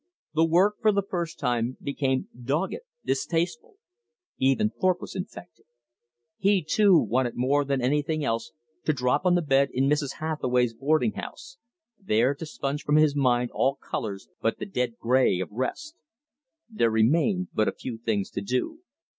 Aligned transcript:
The 0.33 0.45
work 0.45 0.77
for 0.81 0.91
the 0.91 1.03
first 1.07 1.37
time 1.37 1.77
became 1.79 2.27
dogged, 2.43 2.77
distasteful. 3.05 3.77
Even 4.39 4.71
Thorpe 4.71 4.99
was 4.99 5.15
infected. 5.15 5.67
He, 6.39 6.63
too, 6.63 6.97
wanted 6.97 7.35
more 7.35 7.63
than 7.63 7.83
anything 7.83 8.23
else 8.25 8.51
to 8.85 8.93
drop 8.93 9.27
on 9.27 9.35
the 9.35 9.43
bed 9.43 9.69
in 9.71 9.87
Mrs. 9.87 10.13
Hathaway's 10.13 10.73
boarding 10.73 11.11
house, 11.13 11.59
there 11.99 12.33
to 12.33 12.47
sponge 12.47 12.83
from 12.83 12.95
his 12.95 13.15
mind 13.15 13.51
all 13.53 13.75
colors 13.75 14.27
but 14.41 14.57
the 14.57 14.65
dead 14.65 14.97
gray 14.97 15.39
of 15.39 15.51
rest. 15.51 15.95
There 16.67 16.89
remained 16.89 17.49
but 17.53 17.67
a 17.67 17.71
few 17.77 17.99
things 17.99 18.31
to 18.31 18.41
do. 18.41 18.79